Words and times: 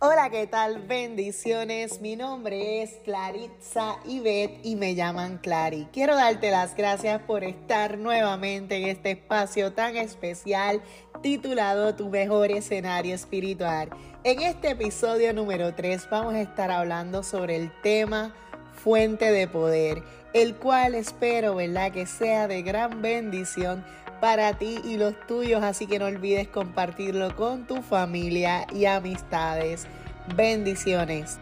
Hola, 0.00 0.30
¿qué 0.30 0.46
tal? 0.46 0.86
Bendiciones. 0.86 2.00
Mi 2.00 2.14
nombre 2.14 2.82
es 2.82 3.00
Claritza 3.04 3.96
Ibet 4.06 4.60
y 4.62 4.76
me 4.76 4.94
llaman 4.94 5.38
Clary. 5.38 5.88
Quiero 5.92 6.14
darte 6.14 6.52
las 6.52 6.76
gracias 6.76 7.20
por 7.22 7.42
estar 7.42 7.98
nuevamente 7.98 8.76
en 8.76 8.84
este 8.90 9.10
espacio 9.10 9.72
tan 9.72 9.96
especial 9.96 10.82
titulado 11.20 11.96
Tu 11.96 12.08
mejor 12.10 12.52
escenario 12.52 13.12
espiritual. 13.12 13.90
En 14.22 14.40
este 14.40 14.70
episodio 14.70 15.32
número 15.32 15.74
3 15.74 16.08
vamos 16.08 16.34
a 16.34 16.42
estar 16.42 16.70
hablando 16.70 17.24
sobre 17.24 17.56
el 17.56 17.72
tema 17.82 18.32
fuente 18.72 19.32
de 19.32 19.48
poder, 19.48 20.04
el 20.32 20.54
cual 20.54 20.94
espero, 20.94 21.56
¿verdad?, 21.56 21.90
que 21.90 22.06
sea 22.06 22.46
de 22.46 22.62
gran 22.62 23.02
bendición 23.02 23.84
para 24.20 24.54
ti 24.54 24.80
y 24.84 24.96
los 24.96 25.14
tuyos, 25.26 25.62
así 25.62 25.86
que 25.86 25.98
no 25.98 26.06
olvides 26.06 26.48
compartirlo 26.48 27.34
con 27.36 27.66
tu 27.66 27.82
familia 27.82 28.66
y 28.72 28.86
amistades. 28.86 29.86
Bendiciones. 30.34 31.38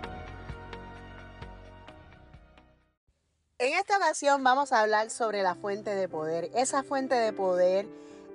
En 3.58 3.72
esta 3.72 3.96
ocasión 3.96 4.44
vamos 4.44 4.72
a 4.72 4.80
hablar 4.80 5.08
sobre 5.10 5.42
la 5.42 5.54
fuente 5.54 5.94
de 5.94 6.08
poder, 6.08 6.50
esa 6.54 6.82
fuente 6.82 7.14
de 7.14 7.32
poder 7.32 7.86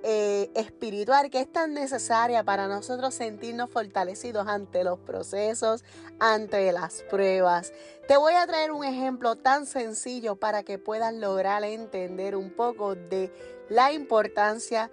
eh, 0.02 0.50
espiritual 0.54 1.30
que 1.30 1.40
es 1.40 1.52
tan 1.52 1.74
necesaria 1.74 2.42
para 2.42 2.66
nosotros 2.66 3.14
sentirnos 3.14 3.70
fortalecidos 3.70 4.48
ante 4.48 4.82
los 4.84 4.98
procesos, 4.98 5.84
ante 6.18 6.72
las 6.72 7.02
pruebas. 7.10 7.72
Te 8.08 8.16
voy 8.16 8.34
a 8.34 8.46
traer 8.46 8.72
un 8.72 8.84
ejemplo 8.84 9.36
tan 9.36 9.66
sencillo 9.66 10.36
para 10.36 10.64
que 10.64 10.78
puedas 10.78 11.14
lograr 11.14 11.62
entender 11.64 12.36
un 12.36 12.50
poco 12.50 12.94
de 12.94 13.32
la 13.68 13.92
importancia 13.92 14.90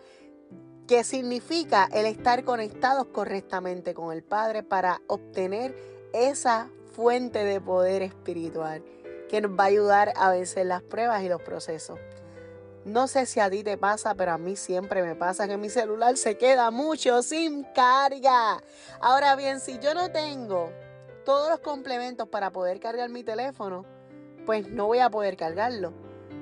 que 0.88 1.04
significa 1.04 1.88
el 1.92 2.06
estar 2.06 2.44
conectados 2.44 3.08
correctamente 3.08 3.94
con 3.94 4.12
el 4.12 4.24
Padre 4.24 4.64
para 4.64 5.02
obtener 5.08 5.76
esa 6.14 6.70
fuente 6.96 7.46
de 7.46 7.62
poder 7.62 8.02
espiritual 8.02 8.84
que 9.30 9.42
nos 9.42 9.52
va 9.52 9.66
a 9.66 9.68
ayudar 9.68 10.14
a 10.16 10.32
vencer 10.32 10.66
las 10.66 10.82
pruebas 10.82 11.24
y 11.24 11.30
los 11.30 11.42
procesos. 11.42 12.00
No 12.90 13.06
sé 13.08 13.28
si 13.28 13.40
a 13.40 13.52
ti 13.52 13.64
te 13.64 13.78
pasa, 13.78 14.16
pero 14.16 14.32
a 14.32 14.40
mí 14.40 14.56
siempre 14.56 15.04
me 15.04 15.16
pasa 15.16 15.48
que 15.48 15.58
mi 15.58 15.70
celular 15.70 16.18
se 16.18 16.40
queda 16.40 16.72
mucho 16.72 17.22
sin 17.22 17.64
carga. 17.76 18.64
Ahora 19.00 19.36
bien, 19.36 19.60
si 19.60 19.78
yo 19.78 19.94
no 19.94 20.12
tengo 20.12 20.72
todos 21.24 21.52
los 21.52 21.60
complementos 21.60 22.28
para 22.30 22.50
poder 22.50 22.80
cargar 22.80 23.10
mi 23.10 23.24
teléfono, 23.24 23.86
pues 24.48 24.70
no 24.70 24.88
voy 24.88 24.98
a 24.98 25.12
poder 25.12 25.38
cargarlo. 25.38 25.94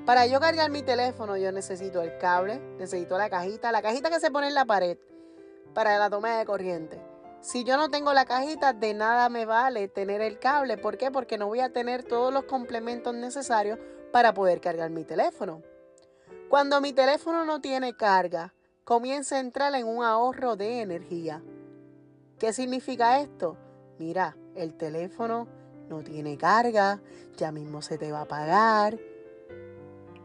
Para 0.06 0.24
yo 0.24 0.40
cargar 0.40 0.70
mi 0.70 0.82
teléfono 0.82 1.36
yo 1.36 1.52
necesito 1.52 2.00
el 2.00 2.16
cable, 2.16 2.60
necesito 2.78 3.18
la 3.18 3.28
cajita, 3.28 3.70
la 3.70 3.82
cajita 3.82 4.08
que 4.08 4.18
se 4.18 4.30
pone 4.30 4.48
en 4.48 4.54
la 4.54 4.64
pared 4.64 4.96
para 5.74 5.98
la 5.98 6.08
toma 6.08 6.38
de 6.38 6.46
corriente. 6.46 6.98
Si 7.42 7.62
yo 7.62 7.76
no 7.76 7.90
tengo 7.90 8.14
la 8.14 8.24
cajita, 8.24 8.72
de 8.72 8.94
nada 8.94 9.28
me 9.28 9.44
vale 9.44 9.88
tener 9.88 10.22
el 10.22 10.38
cable. 10.38 10.78
¿Por 10.78 10.96
qué? 10.96 11.10
Porque 11.10 11.36
no 11.36 11.46
voy 11.46 11.60
a 11.60 11.74
tener 11.74 12.04
todos 12.04 12.32
los 12.32 12.44
complementos 12.44 13.14
necesarios 13.14 13.78
para 14.12 14.32
poder 14.32 14.62
cargar 14.62 14.88
mi 14.88 15.04
teléfono. 15.04 15.62
Cuando 16.48 16.80
mi 16.80 16.94
teléfono 16.94 17.44
no 17.44 17.60
tiene 17.60 17.94
carga, 17.94 18.54
comienza 18.84 19.36
a 19.36 19.40
entrar 19.40 19.74
en 19.74 19.86
un 19.86 20.02
ahorro 20.02 20.56
de 20.56 20.80
energía. 20.80 21.42
¿Qué 22.38 22.54
significa 22.54 23.20
esto? 23.20 23.58
Mira, 23.98 24.34
el 24.54 24.74
teléfono 24.74 25.46
no 25.90 26.02
tiene 26.02 26.38
carga, 26.38 27.02
ya 27.36 27.52
mismo 27.52 27.82
se 27.82 27.98
te 27.98 28.10
va 28.12 28.20
a 28.20 28.22
apagar. 28.22 28.98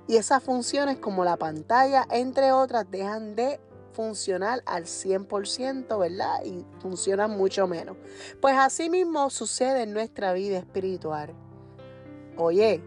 Y 0.07 0.15
esas 0.15 0.41
funciones 0.41 0.97
como 0.97 1.25
la 1.25 1.35
pantalla, 1.35 2.07
entre 2.09 2.53
otras, 2.53 2.89
dejan 2.89 3.35
de 3.35 3.59
funcionar 3.91 4.63
al 4.65 4.85
100%, 4.85 5.99
¿verdad? 5.99 6.41
Y 6.45 6.65
funcionan 6.79 7.31
mucho 7.31 7.67
menos. 7.67 7.97
Pues 8.39 8.55
así 8.57 8.89
mismo 8.89 9.29
sucede 9.29 9.83
en 9.83 9.91
nuestra 9.91 10.31
vida 10.31 10.57
espiritual. 10.57 11.33
Oye, 12.37 12.81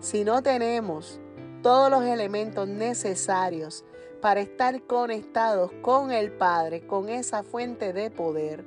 si 0.00 0.22
no 0.22 0.42
tenemos 0.42 1.18
todos 1.64 1.90
los 1.90 2.04
elementos 2.04 2.68
necesarios 2.68 3.86
para 4.20 4.42
estar 4.42 4.82
conectados 4.82 5.72
con 5.80 6.12
el 6.12 6.30
Padre, 6.30 6.86
con 6.86 7.08
esa 7.08 7.42
fuente 7.42 7.94
de 7.94 8.10
poder, 8.10 8.66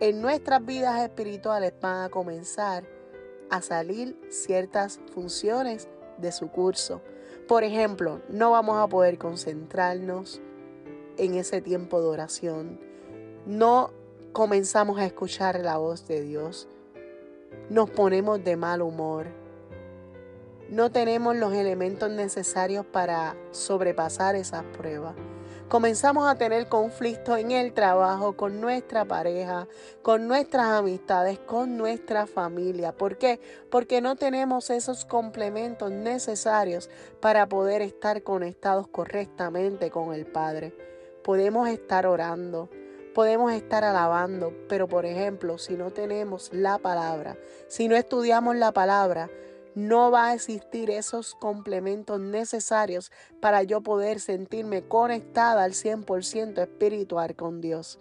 en 0.00 0.20
nuestras 0.20 0.66
vidas 0.66 1.00
espirituales 1.00 1.72
van 1.80 2.02
a 2.02 2.08
comenzar 2.08 2.82
a 3.50 3.62
salir 3.62 4.18
ciertas 4.30 4.98
funciones 5.14 5.86
de 6.18 6.32
su 6.32 6.48
curso. 6.48 7.02
Por 7.46 7.62
ejemplo, 7.62 8.20
no 8.28 8.50
vamos 8.50 8.78
a 8.78 8.88
poder 8.88 9.16
concentrarnos 9.16 10.40
en 11.18 11.36
ese 11.36 11.60
tiempo 11.60 12.00
de 12.00 12.08
oración. 12.08 12.80
No 13.46 13.92
comenzamos 14.32 14.98
a 14.98 15.06
escuchar 15.06 15.60
la 15.60 15.76
voz 15.76 16.08
de 16.08 16.22
Dios. 16.22 16.66
Nos 17.70 17.88
ponemos 17.90 18.42
de 18.42 18.56
mal 18.56 18.82
humor 18.82 19.45
no 20.70 20.90
tenemos 20.90 21.36
los 21.36 21.52
elementos 21.54 22.10
necesarios 22.10 22.84
para 22.86 23.36
sobrepasar 23.52 24.34
esas 24.34 24.64
pruebas. 24.64 25.14
Comenzamos 25.68 26.28
a 26.28 26.36
tener 26.36 26.68
conflictos 26.68 27.40
en 27.40 27.50
el 27.50 27.72
trabajo, 27.72 28.36
con 28.36 28.60
nuestra 28.60 29.04
pareja, 29.04 29.66
con 30.00 30.28
nuestras 30.28 30.66
amistades, 30.66 31.40
con 31.40 31.76
nuestra 31.76 32.28
familia. 32.28 32.92
¿Por 32.92 33.18
qué? 33.18 33.40
Porque 33.68 34.00
no 34.00 34.14
tenemos 34.14 34.70
esos 34.70 35.04
complementos 35.04 35.90
necesarios 35.90 36.88
para 37.20 37.48
poder 37.48 37.82
estar 37.82 38.22
conectados 38.22 38.86
correctamente 38.86 39.90
con 39.90 40.14
el 40.14 40.24
Padre. 40.24 40.72
Podemos 41.24 41.68
estar 41.68 42.06
orando, 42.06 42.70
podemos 43.12 43.52
estar 43.52 43.82
alabando, 43.82 44.52
pero 44.68 44.86
por 44.86 45.04
ejemplo, 45.04 45.58
si 45.58 45.74
no 45.74 45.90
tenemos 45.90 46.52
la 46.52 46.78
palabra, 46.78 47.36
si 47.66 47.88
no 47.88 47.96
estudiamos 47.96 48.54
la 48.54 48.70
palabra, 48.70 49.28
no 49.76 50.10
va 50.10 50.28
a 50.28 50.34
existir 50.34 50.88
esos 50.88 51.34
complementos 51.34 52.18
necesarios 52.18 53.12
para 53.42 53.62
yo 53.62 53.82
poder 53.82 54.20
sentirme 54.20 54.88
conectada 54.88 55.64
al 55.64 55.72
100% 55.72 56.62
espiritual 56.62 57.36
con 57.36 57.60
Dios. 57.60 57.98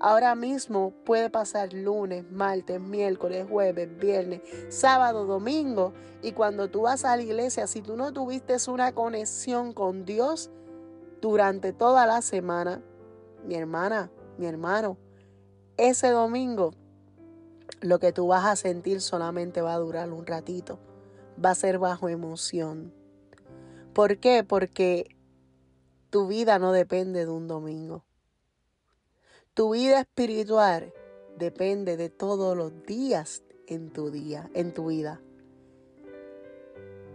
Ahora 0.00 0.34
mismo 0.34 0.94
puede 1.04 1.28
pasar 1.28 1.74
lunes, 1.74 2.24
martes, 2.30 2.80
miércoles, 2.80 3.46
jueves, 3.46 3.98
viernes, 3.98 4.40
sábado, 4.70 5.26
domingo. 5.26 5.92
Y 6.22 6.32
cuando 6.32 6.70
tú 6.70 6.82
vas 6.82 7.04
a 7.04 7.14
la 7.16 7.22
iglesia, 7.22 7.66
si 7.66 7.82
tú 7.82 7.96
no 7.98 8.14
tuviste 8.14 8.56
una 8.70 8.92
conexión 8.92 9.74
con 9.74 10.06
Dios 10.06 10.50
durante 11.20 11.74
toda 11.74 12.06
la 12.06 12.22
semana, 12.22 12.82
mi 13.46 13.56
hermana, 13.56 14.10
mi 14.38 14.46
hermano, 14.46 14.96
ese 15.76 16.08
domingo 16.08 16.72
lo 17.82 17.98
que 17.98 18.10
tú 18.10 18.28
vas 18.28 18.46
a 18.46 18.56
sentir 18.56 19.02
solamente 19.02 19.60
va 19.60 19.74
a 19.74 19.78
durar 19.78 20.10
un 20.10 20.24
ratito 20.24 20.78
va 21.44 21.50
a 21.50 21.54
ser 21.54 21.78
bajo 21.78 22.08
emoción. 22.08 22.92
¿Por 23.92 24.18
qué? 24.18 24.44
Porque 24.44 25.16
tu 26.10 26.26
vida 26.26 26.58
no 26.58 26.72
depende 26.72 27.24
de 27.24 27.30
un 27.30 27.48
domingo. 27.48 28.04
Tu 29.54 29.70
vida 29.70 30.00
espiritual 30.00 30.92
depende 31.36 31.96
de 31.96 32.08
todos 32.08 32.56
los 32.56 32.84
días 32.84 33.42
en 33.66 33.90
tu 33.90 34.10
día, 34.10 34.50
en 34.54 34.72
tu 34.72 34.86
vida. 34.86 35.20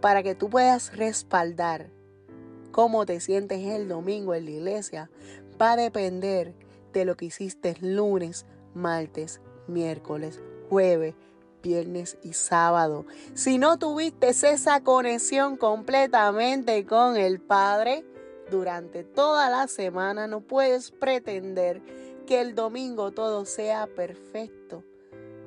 Para 0.02 0.24
que 0.24 0.35
tú 0.35 0.50
puedas 0.50 0.96
respaldar 0.96 1.90
cómo 2.72 3.06
te 3.06 3.19
sientes 3.19 3.66
el 3.66 3.88
domingo 3.88 4.34
en 4.34 4.46
la 4.46 4.52
iglesia, 4.52 5.09
va 5.62 5.74
a 5.74 5.78
depender 5.78 6.53
de 6.94 7.06
lo 7.06 7.16
que 7.16 7.25
hiciste 7.25 7.75
lunes, 7.81 8.46
martes, 8.74 9.41
miércoles, 9.68 10.41
jueves, 10.69 11.16
viernes 11.66 12.18
y 12.22 12.34
sábado. 12.34 13.06
Si 13.34 13.58
no 13.58 13.78
tuviste 13.78 14.30
esa 14.30 14.81
conexión 14.81 15.58
completamente 15.58 16.86
con 16.86 17.18
el 17.18 17.42
Padre 17.42 18.06
durante 18.52 19.03
toda 19.03 19.50
la 19.50 19.68
semana, 19.68 20.28
no 20.28 20.42
puedes 20.42 20.92
pretender 20.92 21.81
que 22.28 22.40
el 22.42 22.53
domingo 22.53 23.12
todo 23.12 23.46
sea 23.46 23.88
perfecto, 23.88 24.84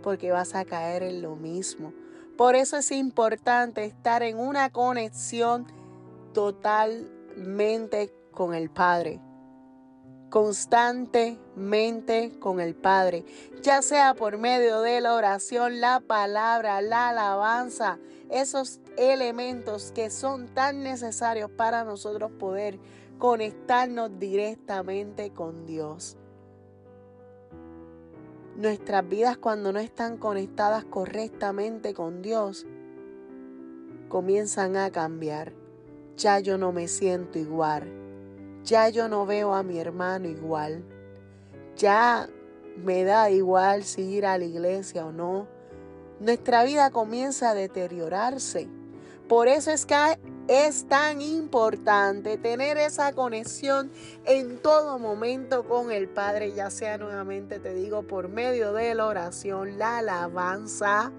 porque 0.03 0.33
vas 0.33 0.57
a 0.57 0.65
caer 0.65 1.05
en 1.05 1.23
lo 1.23 1.37
mismo. 1.37 1.93
Por 2.37 2.57
eso 2.57 2.77
es 2.77 2.91
importante 2.91 3.85
estar 3.85 4.25
en 4.25 4.39
una 4.39 4.71
conexión 4.71 5.67
totalmente 6.33 8.13
con 8.33 8.55
el 8.55 8.71
Padre 8.71 9.21
constantemente 10.31 12.33
con 12.39 12.61
el 12.61 12.75
Padre, 12.75 13.25
ya 13.63 13.83
sea 13.83 14.15
por 14.15 14.39
medio 14.39 14.81
de 14.83 15.01
la 15.01 15.15
oración, 15.15 15.81
la 15.81 15.99
palabra, 16.01 16.83
la 16.83 17.09
alabanza, 17.09 17.99
esos 18.31 18.81
elementos 18.97 19.91
que 19.93 20.11
son 20.11 20.49
tan 20.49 20.83
necesarios 20.83 21.51
para 21.51 21.85
nosotros 21.85 22.33
poder 22.33 22.79
conectarnos 23.19 24.19
directamente 24.19 25.31
con 25.31 25.67
Dios. 25.67 26.17
Nuestras 28.57 29.09
vidas 29.09 29.39
cuando 29.39 29.73
no 29.73 29.79
están 29.79 30.19
conectadas 30.19 30.85
correctamente 30.85 31.95
con 31.95 32.21
Dios 32.23 32.67
comienzan 34.09 34.77
a 34.77 34.91
cambiar. 34.91 35.53
Ya 36.17 36.41
yo 36.41 36.59
no 36.59 36.73
me 36.73 36.89
siento 36.89 37.39
igual 37.39 38.08
ya 38.69 38.91
yo 38.91 39.09
no 39.09 39.25
veo 39.25 39.55
a 39.55 39.63
mi 39.63 39.79
hermano 39.79 40.29
igual. 40.29 40.85
Ya 41.77 42.29
me 42.77 43.03
da 43.05 43.31
igual 43.31 43.83
si 43.83 44.03
ir 44.03 44.27
a 44.27 44.37
la 44.37 44.45
iglesia 44.45 45.07
o 45.07 45.13
no. 45.13 45.49
Nuestra 46.21 46.65
vida 46.65 46.91
comienza 46.91 47.51
a 47.51 47.55
deteriorarse. 47.55 48.69
Por 49.27 49.49
eso 49.49 49.71
es 49.71 49.87
que 49.87 50.19
es 50.49 50.87
tan 50.89 51.21
importante 51.21 52.39
tener 52.39 52.79
esa 52.79 53.13
conexión 53.13 53.91
en 54.25 54.59
todo 54.59 54.99
momento 54.99 55.67
con 55.67 55.91
el 55.91 56.09
Padre, 56.09 56.55
ya 56.55 56.71
sea 56.71 56.97
nuevamente 56.97 57.59
te 57.59 57.75
digo 57.75 58.03
por 58.03 58.29
medio 58.29 58.73
de 58.73 58.95
la 58.95 59.07
oración, 59.07 59.79
la 59.79 59.99
alabanza, 59.99 61.13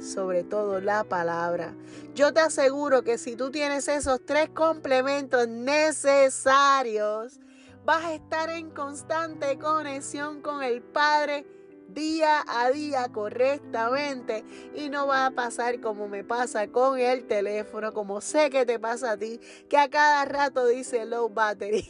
sobre 0.00 0.44
todo 0.44 0.80
la 0.80 1.04
palabra. 1.04 1.74
Yo 2.14 2.32
te 2.32 2.40
aseguro 2.40 3.02
que 3.02 3.18
si 3.18 3.36
tú 3.36 3.50
tienes 3.50 3.88
esos 3.88 4.20
tres 4.24 4.48
complementos 4.50 5.46
necesarios, 5.48 7.40
vas 7.84 8.04
a 8.04 8.14
estar 8.14 8.50
en 8.50 8.70
constante 8.70 9.58
conexión 9.58 10.42
con 10.42 10.62
el 10.62 10.82
Padre 10.82 11.46
día 11.88 12.44
a 12.46 12.70
día 12.70 13.08
correctamente 13.12 14.44
y 14.74 14.88
no 14.88 15.06
va 15.06 15.26
a 15.26 15.30
pasar 15.32 15.80
como 15.80 16.08
me 16.08 16.24
pasa 16.24 16.68
con 16.68 16.98
el 16.98 17.26
teléfono, 17.26 17.92
como 17.92 18.20
sé 18.20 18.50
que 18.50 18.64
te 18.64 18.78
pasa 18.78 19.12
a 19.12 19.16
ti, 19.16 19.40
que 19.68 19.76
a 19.76 19.88
cada 19.88 20.24
rato 20.24 20.66
dice 20.66 21.04
low 21.04 21.28
battery. 21.28 21.88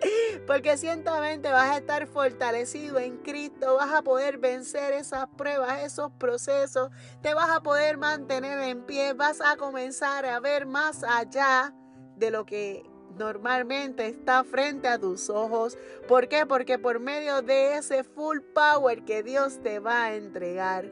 Porque 0.46 0.76
ciertamente 0.76 1.50
vas 1.50 1.70
a 1.70 1.78
estar 1.78 2.06
fortalecido 2.06 2.98
en 2.98 3.18
Cristo, 3.18 3.76
vas 3.76 3.92
a 3.92 4.02
poder 4.02 4.38
vencer 4.38 4.92
esas 4.92 5.26
pruebas, 5.36 5.82
esos 5.82 6.10
procesos, 6.12 6.90
te 7.22 7.34
vas 7.34 7.50
a 7.50 7.62
poder 7.62 7.98
mantener 7.98 8.58
en 8.60 8.84
pie, 8.84 9.12
vas 9.12 9.40
a 9.40 9.56
comenzar 9.56 10.24
a 10.26 10.40
ver 10.40 10.66
más 10.66 11.04
allá 11.04 11.74
de 12.16 12.30
lo 12.30 12.44
que 12.46 12.84
normalmente 13.18 14.06
está 14.06 14.44
frente 14.44 14.88
a 14.88 14.98
tus 14.98 15.30
ojos. 15.30 15.76
¿Por 16.08 16.28
qué? 16.28 16.46
Porque 16.46 16.78
por 16.78 17.00
medio 17.00 17.42
de 17.42 17.76
ese 17.76 18.04
full 18.04 18.38
power 18.54 19.04
que 19.04 19.22
Dios 19.22 19.60
te 19.62 19.78
va 19.78 20.04
a 20.04 20.14
entregar, 20.14 20.90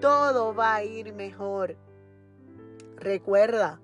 todo 0.00 0.54
va 0.54 0.76
a 0.76 0.84
ir 0.84 1.12
mejor. 1.12 1.76
Recuerda 2.96 3.80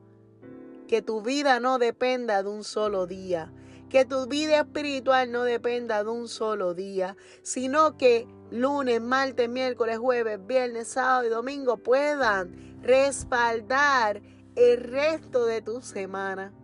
que 0.88 1.02
tu 1.02 1.22
vida 1.22 1.60
no 1.60 1.78
dependa 1.78 2.42
de 2.42 2.48
un 2.48 2.64
solo 2.64 3.06
día, 3.06 3.52
que 3.92 4.06
tu 4.06 4.26
vida 4.26 4.60
espiritual 4.60 5.30
no 5.30 5.42
dependa 5.42 6.02
de 6.02 6.08
un 6.08 6.26
solo 6.26 6.72
día, 6.72 7.14
sino 7.42 7.98
que 7.98 8.26
lunes, 8.50 9.02
martes, 9.02 9.50
miércoles, 9.50 9.98
jueves, 9.98 10.38
viernes, 10.46 10.88
sábado 10.88 11.26
y 11.26 11.28
domingo 11.28 11.76
puedan 11.76 12.80
respaldar 12.82 14.22
el 14.56 14.82
resto 14.82 15.44
de 15.44 15.60
tu 15.60 15.82
semana. 15.82 16.54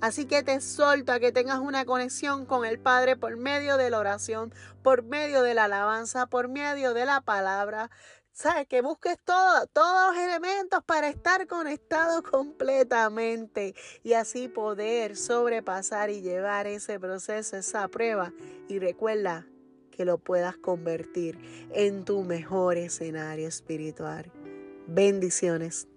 Así 0.00 0.24
que 0.24 0.42
te 0.42 0.54
exhorto 0.54 1.12
a 1.12 1.20
que 1.20 1.30
tengas 1.30 1.58
una 1.58 1.84
conexión 1.84 2.46
con 2.46 2.64
el 2.64 2.80
Padre 2.80 3.16
por 3.16 3.36
medio 3.36 3.76
de 3.76 3.90
la 3.90 3.98
oración, 3.98 4.54
por 4.82 5.02
medio 5.02 5.42
de 5.42 5.52
la 5.52 5.64
alabanza, 5.64 6.24
por 6.24 6.48
medio 6.48 6.94
de 6.94 7.04
la 7.04 7.20
palabra. 7.20 7.90
¿Sabes? 8.38 8.68
Que 8.68 8.82
busques 8.82 9.18
todo, 9.24 9.66
todos 9.72 10.14
los 10.14 10.24
elementos 10.24 10.84
para 10.86 11.08
estar 11.08 11.44
conectado 11.48 12.22
completamente 12.22 13.74
y 14.04 14.12
así 14.12 14.46
poder 14.46 15.16
sobrepasar 15.16 16.08
y 16.10 16.20
llevar 16.20 16.68
ese 16.68 17.00
proceso, 17.00 17.56
esa 17.56 17.88
prueba. 17.88 18.32
Y 18.68 18.78
recuerda 18.78 19.44
que 19.90 20.04
lo 20.04 20.18
puedas 20.18 20.56
convertir 20.56 21.36
en 21.72 22.04
tu 22.04 22.22
mejor 22.22 22.76
escenario 22.76 23.48
espiritual. 23.48 24.30
Bendiciones. 24.86 25.88